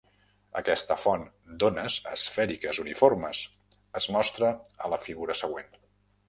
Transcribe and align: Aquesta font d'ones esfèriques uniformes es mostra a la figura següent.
Aquesta 0.59 0.95
font 1.01 1.25
d'ones 1.63 1.97
esfèriques 2.13 2.79
uniformes 2.85 3.43
es 4.01 4.09
mostra 4.17 4.51
a 4.87 4.91
la 4.95 5.01
figura 5.07 5.39
següent. 5.45 5.71